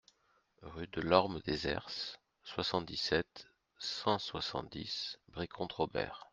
Rue 0.63 0.87
de 0.87 0.99
l'Orme 0.99 1.41
des 1.45 1.67
Herses, 1.67 2.17
soixante-dix-sept, 2.45 3.45
cent 3.77 4.17
soixante-dix 4.17 5.19
Brie-Comte-Robert 5.27 6.27